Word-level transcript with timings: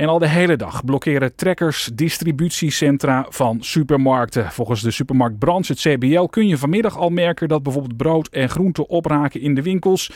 En 0.00 0.08
al 0.08 0.18
de 0.18 0.28
hele 0.28 0.56
dag 0.56 0.84
blokkeren 0.84 1.34
trekkers 1.34 1.90
distributiecentra 1.94 3.26
van 3.28 3.58
supermarkten. 3.60 4.52
Volgens 4.52 4.82
de 4.82 4.90
supermarktbranche, 4.90 5.72
het 5.72 5.80
CBL, 5.80 6.24
kun 6.24 6.48
je 6.48 6.58
vanmiddag 6.58 6.98
al 6.98 7.10
merken 7.10 7.48
dat 7.48 7.62
bijvoorbeeld 7.62 7.96
brood 7.96 8.28
en 8.28 8.48
groenten 8.48 8.88
opraken 8.88 9.40
in 9.40 9.54
de 9.54 9.62
winkels. 9.62 10.12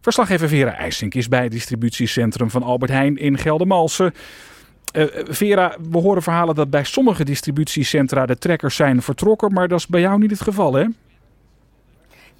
Verslaggever 0.00 0.48
Vera 0.48 0.76
IJsink 0.76 1.14
is 1.14 1.28
bij 1.28 1.42
het 1.42 1.52
distributiecentrum 1.52 2.50
van 2.50 2.62
Albert 2.62 2.90
Heijn 2.90 3.16
in 3.16 3.38
Geldermalsen. 3.38 4.14
Uh, 4.92 5.04
Vera, 5.24 5.76
we 5.90 5.98
horen 5.98 6.22
verhalen 6.22 6.54
dat 6.54 6.70
bij 6.70 6.84
sommige 6.84 7.24
distributiecentra 7.24 8.26
de 8.26 8.38
trekkers 8.38 8.76
zijn 8.76 9.02
vertrokken, 9.02 9.52
maar 9.52 9.68
dat 9.68 9.78
is 9.78 9.86
bij 9.86 10.00
jou 10.00 10.18
niet 10.18 10.30
het 10.30 10.42
geval, 10.42 10.74
hè? 10.74 10.84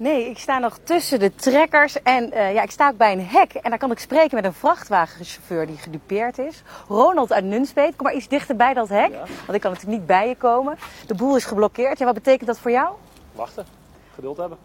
Nee, 0.03 0.29
ik 0.29 0.39
sta 0.39 0.59
nog 0.59 0.79
tussen 0.79 1.19
de 1.19 1.34
trekkers 1.34 2.02
en 2.02 2.34
uh, 2.34 2.55
ja, 2.55 2.62
ik 2.62 2.71
sta 2.71 2.89
ook 2.89 2.96
bij 2.96 3.12
een 3.12 3.27
hek. 3.27 3.55
En 3.55 3.71
daar 3.71 3.79
kan 3.79 3.91
ik 3.91 3.98
spreken 3.98 4.34
met 4.34 4.45
een 4.45 4.52
vrachtwagenchauffeur 4.52 5.66
die 5.66 5.77
gedupeerd 5.77 6.39
is. 6.39 6.62
Ronald 6.89 7.32
uit 7.32 7.45
Nunspeet, 7.45 7.96
kom 7.96 8.07
maar 8.07 8.15
iets 8.15 8.29
dichter 8.29 8.56
bij 8.56 8.75
dat 8.75 8.88
hek. 8.88 9.11
Ja. 9.12 9.19
Want 9.19 9.52
ik 9.52 9.61
kan 9.61 9.70
natuurlijk 9.70 9.98
niet 9.98 10.06
bij 10.06 10.28
je 10.28 10.37
komen. 10.37 10.78
De 11.06 11.15
boel 11.15 11.37
is 11.37 11.45
geblokkeerd. 11.45 11.98
Ja, 11.98 12.05
wat 12.05 12.15
betekent 12.15 12.47
dat 12.47 12.59
voor 12.59 12.70
jou? 12.70 12.95
Wachten, 13.33 13.66
geduld 14.15 14.37
hebben. 14.37 14.59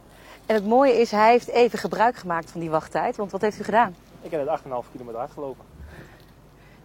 En 0.46 0.55
het 0.55 0.66
mooie 0.66 1.00
is, 1.00 1.12
hij 1.12 1.32
heeft 1.32 1.48
even 1.48 1.80
gebruik 1.80 2.16
gemaakt 2.16 2.52
van 2.52 2.60
die 2.60 2.70
wachttijd. 2.70 3.16
Want 3.16 3.32
wat 3.32 3.41
heeft 3.41 3.60
u 3.60 3.63
gedaan? 3.63 3.96
Ik 4.22 4.32
heb 4.32 4.46
net 4.46 4.60
8,5 4.60 4.91
kilometer 4.91 5.20
uitgelopen. 5.20 5.66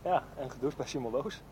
Ja, 0.05 0.23
en 0.39 0.50
gedoucht 0.50 0.77
bij 0.77 0.87
Simon 0.87 1.12
Loos. 1.12 1.42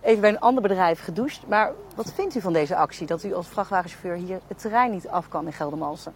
Even 0.00 0.20
bij 0.20 0.30
een 0.30 0.40
ander 0.40 0.62
bedrijf 0.62 1.00
gedoucht. 1.00 1.46
Maar 1.46 1.72
wat 1.94 2.12
vindt 2.12 2.34
u 2.34 2.40
van 2.40 2.52
deze 2.52 2.76
actie? 2.76 3.06
Dat 3.06 3.24
u 3.24 3.34
als 3.34 3.48
vrachtwagenchauffeur 3.48 4.14
hier 4.14 4.40
het 4.46 4.58
terrein 4.58 4.90
niet 4.90 5.08
af 5.08 5.28
kan 5.28 5.46
in 5.46 5.52
Geldermalsen? 5.52 6.14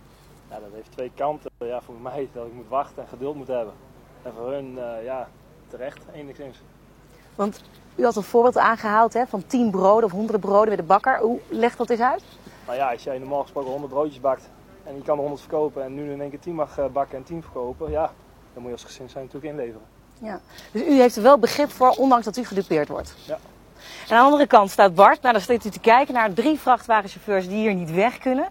Ja, 0.50 0.54
dat 0.54 0.68
heeft 0.72 0.92
twee 0.92 1.10
kanten. 1.14 1.50
Ja, 1.58 1.80
voor 1.80 1.94
mij 2.02 2.28
dat 2.32 2.46
ik 2.46 2.52
moet 2.52 2.68
wachten 2.68 3.02
en 3.02 3.08
geduld 3.08 3.36
moet 3.36 3.48
hebben. 3.48 3.74
En 4.22 4.32
voor 4.36 4.52
hun, 4.52 4.72
uh, 4.72 5.04
ja, 5.04 5.28
terecht 5.68 6.00
enigszins. 6.14 6.58
Want 7.34 7.62
u 7.96 8.04
had 8.04 8.16
een 8.16 8.22
voorbeeld 8.22 8.58
aangehaald 8.58 9.12
hè, 9.12 9.26
van 9.26 9.46
10 9.46 9.70
broden 9.70 10.04
of 10.04 10.10
honderden 10.10 10.40
broden 10.40 10.68
met 10.68 10.78
de 10.78 10.84
bakker. 10.84 11.18
Hoe 11.18 11.40
legt 11.48 11.78
dat 11.78 11.90
eens 11.90 12.00
uit? 12.00 12.22
Nou 12.66 12.76
ja, 12.76 12.92
als 12.92 13.02
jij 13.02 13.18
normaal 13.18 13.42
gesproken 13.42 13.70
100 13.70 13.92
broodjes 13.92 14.20
bakt 14.20 14.48
en 14.84 14.94
je 14.94 15.02
kan 15.02 15.14
er 15.14 15.20
100 15.20 15.40
verkopen 15.40 15.84
en 15.84 15.94
nu 15.94 16.12
in 16.12 16.20
één 16.20 16.30
keer 16.30 16.40
10 16.40 16.54
mag 16.54 16.92
bakken 16.92 17.18
en 17.18 17.24
10 17.24 17.42
verkopen, 17.42 17.90
ja, 17.90 18.10
dan 18.52 18.62
moet 18.62 18.64
je 18.64 18.72
als 18.72 18.84
gezin 18.84 19.08
zijn 19.08 19.24
natuurlijk 19.24 19.52
inleveren. 19.52 19.86
Ja. 20.18 20.40
Dus 20.72 20.82
u 20.82 21.00
heeft 21.00 21.16
er 21.16 21.22
wel 21.22 21.38
begrip 21.38 21.70
voor, 21.70 21.88
ondanks 21.88 22.24
dat 22.24 22.36
u 22.36 22.44
gedupeerd 22.44 22.88
wordt? 22.88 23.14
Ja. 23.26 23.38
En 24.08 24.16
aan 24.16 24.24
de 24.24 24.30
andere 24.30 24.46
kant 24.46 24.70
staat 24.70 24.94
Bart. 24.94 25.22
Nou, 25.22 25.32
dan 25.32 25.42
staat 25.42 25.64
u 25.64 25.70
te 25.70 25.80
kijken 25.80 26.14
naar 26.14 26.32
drie 26.32 26.58
vrachtwagenchauffeurs 26.58 27.48
die 27.48 27.56
hier 27.56 27.74
niet 27.74 27.94
weg 27.94 28.18
kunnen. 28.18 28.48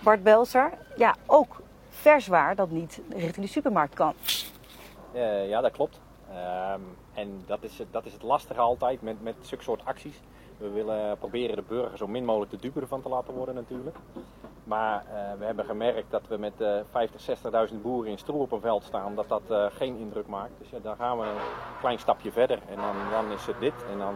Bart 0.00 0.22
Belser, 0.22 0.70
ja, 0.96 1.14
ook 1.26 1.60
verzwaar 1.88 2.54
dat 2.54 2.70
niet 2.70 3.00
richting 3.08 3.46
de 3.46 3.52
supermarkt 3.52 3.94
kan. 3.94 4.14
Uh, 5.14 5.48
ja, 5.48 5.60
dat 5.60 5.72
klopt. 5.72 6.00
Uh, 6.30 6.72
en 7.14 7.42
dat 7.46 7.58
is, 7.62 7.82
dat 7.90 8.06
is 8.06 8.12
het 8.12 8.22
lastige 8.22 8.60
altijd 8.60 9.02
met, 9.02 9.22
met 9.22 9.34
zulke 9.40 9.64
soort 9.64 9.84
acties. 9.84 10.20
We 10.56 10.68
willen 10.68 11.18
proberen 11.18 11.56
de 11.56 11.62
burger 11.62 11.98
zo 11.98 12.06
min 12.06 12.24
mogelijk 12.24 12.50
de 12.50 12.58
dupe 12.58 12.80
ervan 12.80 13.02
te 13.02 13.08
laten 13.08 13.34
worden 13.34 13.54
natuurlijk. 13.54 13.96
Maar 14.64 15.04
uh, 15.06 15.38
we 15.38 15.44
hebben 15.44 15.64
gemerkt 15.64 16.10
dat 16.10 16.22
we 16.28 16.36
met 16.36 16.52
uh, 16.58 16.80
50, 16.90 17.70
60.000 17.70 17.74
boeren 17.82 18.10
in 18.10 18.18
stoel 18.18 18.40
op 18.40 18.52
een 18.52 18.60
veld 18.60 18.84
staan, 18.84 19.14
dat 19.14 19.28
dat 19.28 19.42
uh, 19.50 19.66
geen 19.70 19.96
indruk 19.96 20.26
maakt. 20.26 20.52
Dus 20.58 20.70
ja, 20.70 20.78
dan 20.82 20.96
gaan 20.96 21.18
we 21.18 21.24
een 21.24 21.80
klein 21.80 21.98
stapje 21.98 22.32
verder 22.32 22.58
en 22.68 22.76
dan, 22.76 22.96
dan 23.10 23.32
is 23.32 23.46
het 23.46 23.60
dit. 23.60 23.74
En 23.90 23.98
dan 23.98 24.14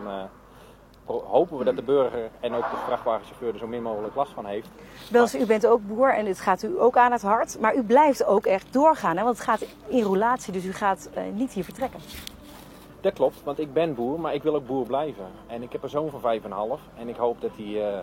hopen 1.20 1.58
we 1.58 1.64
dat 1.64 1.76
de 1.76 1.82
burger 1.82 2.30
en 2.40 2.54
ook 2.54 2.70
de 2.70 2.76
vrachtwagenchauffeur 2.86 3.52
er 3.52 3.58
zo 3.58 3.66
min 3.66 3.82
mogelijk 3.82 4.14
last 4.14 4.32
van 4.32 4.46
heeft. 4.46 4.68
Bels, 5.10 5.34
u 5.34 5.46
bent 5.46 5.66
ook 5.66 5.86
boer 5.86 6.14
en 6.14 6.26
het 6.26 6.40
gaat 6.40 6.62
u 6.62 6.80
ook 6.80 6.96
aan 6.96 7.12
het 7.12 7.22
hart. 7.22 7.60
Maar 7.60 7.76
u 7.76 7.82
blijft 7.82 8.24
ook 8.24 8.46
echt 8.46 8.72
doorgaan, 8.72 9.16
hè? 9.16 9.22
want 9.22 9.36
het 9.36 9.46
gaat 9.46 9.64
in 9.86 10.02
roulatie, 10.02 10.52
dus 10.52 10.64
u 10.64 10.72
gaat 10.72 11.08
niet 11.34 11.52
hier 11.52 11.64
vertrekken. 11.64 12.00
Dat 13.02 13.12
klopt, 13.12 13.42
want 13.42 13.58
ik 13.58 13.72
ben 13.72 13.94
boer, 13.94 14.20
maar 14.20 14.34
ik 14.34 14.42
wil 14.42 14.54
ook 14.54 14.66
boer 14.66 14.86
blijven. 14.86 15.26
En 15.46 15.62
ik 15.62 15.72
heb 15.72 15.82
een 15.82 15.88
zoon 15.88 16.10
van 16.10 16.40
5,5 16.40 16.98
en 16.98 17.08
ik 17.08 17.16
hoop 17.16 17.40
dat 17.40 17.50
hij, 17.56 17.66
uh, 17.66 17.98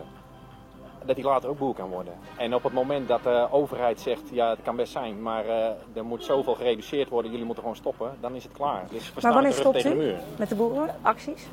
dat 1.06 1.16
hij 1.16 1.26
later 1.26 1.50
ook 1.50 1.58
boer 1.58 1.74
kan 1.74 1.90
worden. 1.90 2.14
En 2.38 2.56
op 2.56 2.64
het 2.64 2.74
moment 2.74 3.08
dat 3.08 3.24
de 3.24 3.48
overheid 3.52 4.00
zegt, 4.00 4.22
ja 4.32 4.50
het 4.50 4.60
kan 4.64 4.76
best 4.76 4.92
zijn, 4.92 5.22
maar 5.22 5.46
uh, 5.46 5.68
er 5.94 6.06
moet 6.06 6.24
zoveel 6.24 6.56
gereduceerd 6.56 7.10
worden, 7.10 7.32
jullie 7.32 7.46
moeten 7.46 7.64
gewoon 7.64 7.80
stoppen, 7.80 8.18
dan 8.20 8.36
is 8.36 8.44
het 8.44 8.52
klaar. 8.52 8.84
Dus 8.90 9.14
maar 9.22 9.34
wanneer 9.34 9.54
stopt 9.54 9.86
u 9.86 10.16
met 10.38 10.50
de 10.50 10.56
boerenacties? 10.56 11.48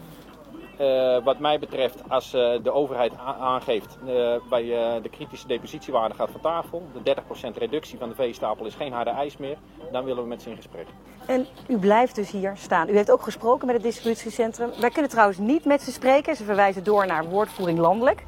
Uh, 0.81 1.25
wat 1.25 1.39
mij 1.39 1.59
betreft, 1.59 2.03
als 2.09 2.35
uh, 2.35 2.53
de 2.63 2.73
overheid 2.73 3.13
aangeeft 3.41 3.99
uh, 4.07 4.35
bij 4.49 4.63
de 5.03 5.09
kritische 5.11 5.47
depositiewaarde 5.47 6.15
gaat 6.15 6.31
van 6.31 6.41
tafel, 6.41 6.83
de 7.03 7.15
30% 7.55 7.59
reductie 7.59 7.99
van 7.99 8.09
de 8.09 8.15
veestapel 8.15 8.67
is 8.67 8.75
geen 8.75 8.93
harde 8.93 9.11
eis 9.11 9.37
meer, 9.37 9.57
dan 9.93 10.05
willen 10.05 10.23
we 10.23 10.29
met 10.29 10.43
ze 10.43 10.51
in 10.51 10.57
gesprek. 10.57 10.87
En 11.27 11.47
u 11.69 11.79
blijft 11.79 12.15
dus 12.15 12.31
hier 12.31 12.53
staan. 12.57 12.89
U 12.89 12.97
heeft 12.97 13.11
ook 13.11 13.23
gesproken 13.23 13.67
met 13.67 13.75
het 13.75 13.85
distributiecentrum. 13.85 14.71
Wij 14.81 14.91
kunnen 14.91 15.11
trouwens 15.11 15.39
niet 15.39 15.65
met 15.65 15.83
ze 15.83 15.93
spreken. 15.93 16.37
Ze 16.37 16.45
verwijzen 16.45 16.85
door 16.85 17.07
naar 17.07 17.25
woordvoering 17.25 17.79
landelijk. 17.79 18.25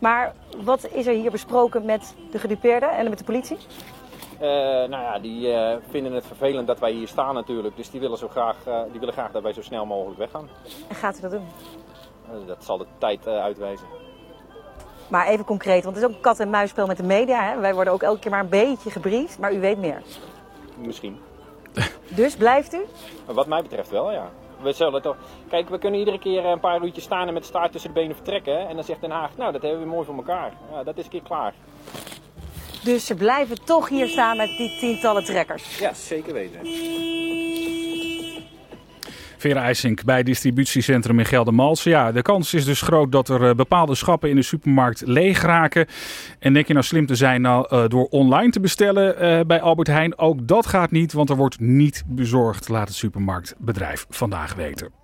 Maar 0.00 0.34
wat 0.64 0.88
is 0.92 1.06
er 1.06 1.14
hier 1.14 1.30
besproken 1.30 1.84
met 1.84 2.14
de 2.30 2.38
gedupeerden 2.38 2.90
en 2.90 3.08
met 3.08 3.18
de 3.18 3.24
politie? 3.24 3.56
Uh, 4.34 4.48
nou 4.48 4.90
ja, 4.90 5.18
die 5.18 5.48
uh, 5.48 5.74
vinden 5.88 6.12
het 6.12 6.26
vervelend 6.26 6.66
dat 6.66 6.78
wij 6.78 6.92
hier 6.92 7.08
staan 7.08 7.34
natuurlijk. 7.34 7.76
Dus 7.76 7.90
die 7.90 8.00
willen, 8.00 8.18
zo 8.18 8.28
graag, 8.28 8.56
uh, 8.68 8.82
die 8.90 8.98
willen 8.98 9.14
graag 9.14 9.30
dat 9.30 9.42
wij 9.42 9.52
zo 9.52 9.62
snel 9.62 9.86
mogelijk 9.86 10.18
weggaan. 10.18 10.48
En 10.88 10.94
gaat 10.94 11.18
u 11.18 11.20
dat 11.20 11.30
doen? 11.30 11.46
Dat 12.46 12.64
zal 12.64 12.78
de 12.78 12.86
tijd 12.98 13.26
uitwijzen. 13.26 13.86
Maar 15.08 15.26
even 15.26 15.44
concreet, 15.44 15.84
want 15.84 15.96
het 15.96 16.04
is 16.04 16.10
ook 16.10 16.16
een 16.16 16.22
kat-en-muisspel 16.22 16.86
met 16.86 16.96
de 16.96 17.02
media. 17.02 17.50
Hè? 17.50 17.60
Wij 17.60 17.74
worden 17.74 17.92
ook 17.92 18.02
elke 18.02 18.20
keer 18.20 18.30
maar 18.30 18.40
een 18.40 18.48
beetje 18.48 18.90
gebriefd, 18.90 19.38
maar 19.38 19.54
u 19.54 19.60
weet 19.60 19.78
meer. 19.78 20.02
Misschien. 20.76 21.18
Dus 22.08 22.36
blijft 22.36 22.74
u? 22.74 22.80
Wat 23.24 23.46
mij 23.46 23.62
betreft 23.62 23.90
wel, 23.90 24.12
ja. 24.12 24.30
We 24.62 24.72
zullen 24.72 25.02
toch... 25.02 25.16
Kijk, 25.48 25.68
we 25.68 25.78
kunnen 25.78 25.98
iedere 25.98 26.18
keer 26.18 26.44
een 26.44 26.60
paar 26.60 26.82
uurtjes 26.84 27.04
staan 27.04 27.26
en 27.26 27.32
met 27.32 27.42
de 27.42 27.48
staart 27.48 27.72
tussen 27.72 27.94
de 27.94 28.00
benen 28.00 28.16
vertrekken. 28.16 28.68
En 28.68 28.74
dan 28.74 28.84
zegt 28.84 29.00
Den 29.00 29.10
Haag, 29.10 29.36
nou, 29.36 29.52
dat 29.52 29.62
hebben 29.62 29.80
we 29.80 29.86
mooi 29.86 30.06
voor 30.06 30.16
elkaar. 30.16 30.52
Ja, 30.72 30.82
dat 30.82 30.98
is 30.98 31.04
een 31.04 31.10
keer 31.10 31.22
klaar. 31.22 31.54
Dus 32.84 33.06
ze 33.06 33.14
blijven 33.14 33.64
toch 33.64 33.88
hier 33.88 34.08
staan 34.08 34.36
met 34.36 34.48
die 34.56 34.76
tientallen 34.78 35.24
trekkers? 35.24 35.78
Ja, 35.78 35.94
zeker 35.94 36.32
weten. 36.32 36.60
Vera 39.42 39.62
IJsink 39.62 40.04
bij 40.04 40.22
distributiecentrum 40.22 41.18
in 41.18 41.24
Geldermalsen. 41.24 41.90
Ja, 41.90 42.12
de 42.12 42.22
kans 42.22 42.54
is 42.54 42.64
dus 42.64 42.82
groot 42.82 43.12
dat 43.12 43.28
er 43.28 43.54
bepaalde 43.54 43.94
schappen 43.94 44.30
in 44.30 44.36
de 44.36 44.42
supermarkt 44.42 45.02
leeg 45.06 45.42
raken. 45.42 45.86
En 46.38 46.52
denk 46.52 46.66
je 46.66 46.72
nou 46.72 46.84
slim 46.84 47.06
te 47.06 47.14
zijn 47.14 47.40
nou, 47.40 47.66
uh, 47.70 47.88
door 47.88 48.04
online 48.04 48.50
te 48.50 48.60
bestellen 48.60 49.14
uh, 49.14 49.40
bij 49.46 49.60
Albert 49.60 49.88
Heijn? 49.88 50.18
Ook 50.18 50.46
dat 50.46 50.66
gaat 50.66 50.90
niet, 50.90 51.12
want 51.12 51.30
er 51.30 51.36
wordt 51.36 51.60
niet 51.60 52.02
bezorgd, 52.06 52.68
laat 52.68 52.88
het 52.88 52.96
supermarktbedrijf 52.96 54.06
vandaag 54.08 54.54
weten. 54.54 55.00